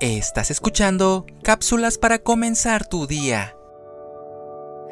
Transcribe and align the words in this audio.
Estás 0.00 0.52
escuchando 0.52 1.26
cápsulas 1.42 1.98
para 1.98 2.20
comenzar 2.20 2.86
tu 2.86 3.08
día. 3.08 3.56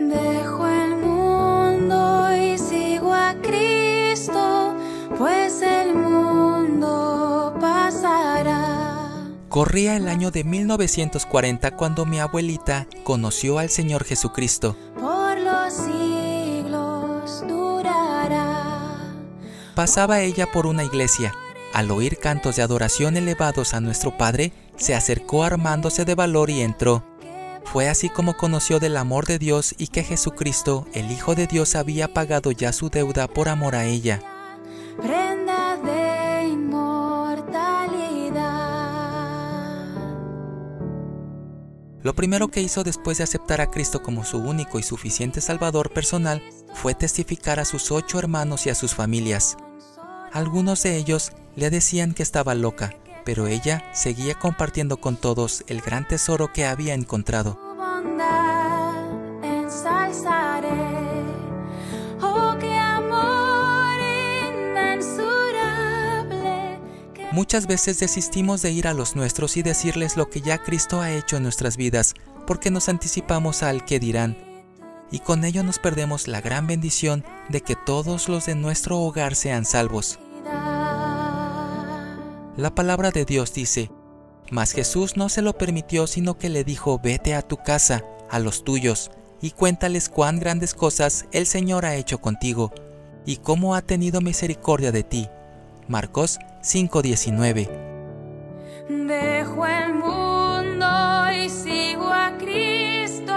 Dejo 0.01 0.67
el 0.67 0.97
mundo 0.97 2.37
y 2.37 2.59
sigo 2.59 3.15
a 3.15 3.37
Cristo, 3.41 4.75
pues 5.17 5.63
el 5.63 5.95
mundo 5.95 7.57
pasará. 7.61 9.29
Corría 9.49 9.97
el 9.97 10.09
año 10.09 10.33
de 10.33 10.43
1940 10.43 11.77
cuando 11.77 12.05
mi 12.05 12.19
abuelita 12.19 12.89
conoció 13.05 13.61
al 13.61 13.71
Señor 13.71 14.03
Jesucristo. 14.03 14.77
Por 14.99 15.39
los 15.39 15.73
siglos 15.73 17.45
durará. 17.47 19.15
Pasaba 19.77 20.21
ella 20.23 20.49
por 20.53 20.67
una 20.67 20.83
iglesia. 20.83 21.33
Al 21.73 21.91
oír 21.91 22.19
cantos 22.19 22.57
de 22.57 22.63
adoración 22.63 23.17
elevados 23.17 23.75
a 23.75 23.81
nuestro 23.81 24.17
Padre, 24.17 24.53
se 24.77 24.95
acercó 24.95 25.45
armándose 25.45 26.05
de 26.05 26.15
valor 26.15 26.51
y 26.51 26.63
entró. 26.63 27.05
Fue 27.65 27.89
así 27.89 28.09
como 28.09 28.37
conoció 28.37 28.79
del 28.79 28.97
amor 28.97 29.27
de 29.27 29.39
Dios 29.39 29.75
y 29.77 29.89
que 29.89 30.05
Jesucristo, 30.05 30.87
el 30.95 31.11
Hijo 31.11 31.35
de 31.35 31.47
Dios, 31.47 31.75
había 31.75 32.15
pagado 32.15 32.53
ya 32.53 32.73
su 32.73 32.91
deuda 32.91 33.27
por 33.27 33.49
amor 33.49 33.75
a 33.75 33.85
ella. 33.85 34.23
Prenda 35.03 35.77
de 35.77 36.45
inmortalidad. 36.45 38.37
Lo 42.03 42.15
primero 42.15 42.49
que 42.49 42.63
hizo 42.63 42.85
después 42.85 43.19
de 43.19 43.25
aceptar 43.25 43.61
a 43.61 43.71
Cristo 43.71 44.01
como 44.01 44.25
su 44.25 44.39
único 44.39 44.79
y 44.79 44.85
suficiente 44.85 45.41
Salvador 45.41 45.93
personal 45.93 46.41
fue 46.73 46.95
testificar 46.95 47.59
a 47.59 47.65
sus 47.65 47.91
ocho 47.91 48.21
hermanos 48.21 48.67
y 48.67 48.71
a 48.71 48.77
sus 48.77 48.95
familias. 48.95 49.57
Algunos 50.33 50.85
de 50.85 50.97
ellos 50.97 51.33
le 51.57 51.71
decían 51.71 52.15
que 52.15 52.23
estaba 52.23 52.55
loca, 52.55 52.95
pero 53.25 53.49
ella 53.49 53.91
seguía 53.93 54.35
compartiendo 54.35 54.99
con 54.99 55.17
todos 55.17 55.65
el 55.67 55.81
gran 55.81 56.07
tesoro 56.07 56.53
que 56.53 56.67
había 56.67 56.95
encontrado. 56.95 57.59
Oh, 62.23 62.55
Muchas 67.33 67.67
veces 67.67 67.99
desistimos 67.99 68.63
de 68.63 68.71
ir 68.71 68.87
a 68.87 68.95
los 68.95 69.17
nuestros 69.17 69.57
y 69.57 69.63
decirles 69.63 70.17
lo 70.17 70.31
que 70.31 70.41
ya 70.41 70.59
Cristo 70.59 71.01
ha 71.01 71.11
hecho 71.11 71.37
en 71.37 71.43
nuestras 71.43 71.77
vidas, 71.77 72.15
porque 72.47 72.71
nos 72.71 72.89
anticipamos 72.89 73.63
al 73.63 73.85
que 73.85 73.99
dirán, 73.99 74.39
y 75.11 75.19
con 75.19 75.45
ello 75.45 75.63
nos 75.63 75.79
perdemos 75.79 76.29
la 76.29 76.41
gran 76.41 76.67
bendición 76.67 77.25
de 77.49 77.61
que 77.61 77.77
todos 77.77 78.29
los 78.29 78.47
de 78.47 78.55
nuestro 78.55 79.01
hogar 79.01 79.35
sean 79.35 79.65
salvos. 79.65 80.19
La 82.57 82.75
palabra 82.75 83.11
de 83.11 83.27
Dios 83.27 83.53
dice, 83.53 83.91
Mas 84.51 84.73
Jesús 84.73 85.19
no 85.19 85.29
se 85.29 85.43
lo 85.43 85.59
permitió, 85.59 86.07
sino 86.07 86.39
que 86.39 86.49
le 86.49 86.65
dijo, 86.65 86.99
vete 86.99 87.35
a 87.35 87.43
tu 87.43 87.59
casa, 87.59 88.03
a 88.31 88.39
los 88.39 88.65
tuyos, 88.65 89.11
y 89.43 89.51
cuéntales 89.51 90.09
cuán 90.09 90.41
grandes 90.41 90.73
cosas 90.73 91.27
el 91.33 91.47
Señor 91.47 91.85
ha 91.85 91.97
hecho 91.97 92.19
contigo, 92.19 92.73
y 93.27 93.37
cómo 93.37 93.75
ha 93.75 93.83
tenido 93.83 94.23
misericordia 94.23 94.91
de 94.91 95.03
ti. 95.03 95.29
Marcos 95.87 96.39
5:19 96.63 97.69
Dejo 98.89 99.67
el 99.67 99.95
mundo 99.95 100.87
y 101.33 101.51
sigo 101.51 102.09
a 102.09 102.39
Cristo. 102.39 103.35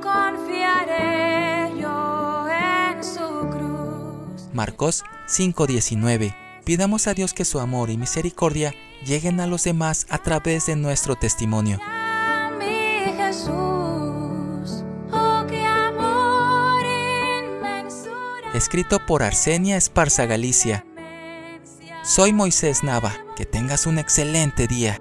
Confiaré 0.00 1.72
yo 1.80 2.46
en 2.48 3.02
su 3.02 3.48
cruz. 3.48 4.48
Marcos 4.52 5.02
5:19 5.26 6.45
Pidamos 6.66 7.06
a 7.06 7.14
Dios 7.14 7.32
que 7.32 7.44
su 7.44 7.60
amor 7.60 7.90
y 7.90 7.96
misericordia 7.96 8.74
lleguen 9.04 9.38
a 9.38 9.46
los 9.46 9.62
demás 9.62 10.04
a 10.10 10.18
través 10.18 10.66
de 10.66 10.74
nuestro 10.74 11.14
testimonio. 11.14 11.78
Oh. 13.48 13.86
Escrito 18.52 18.98
por 19.06 19.22
Arsenia 19.22 19.76
Esparza 19.76 20.26
Galicia. 20.26 20.84
Soy 22.02 22.32
Moisés 22.32 22.82
Nava. 22.82 23.14
Que 23.36 23.46
tengas 23.46 23.86
un 23.86 24.00
excelente 24.00 24.66
día. 24.66 25.00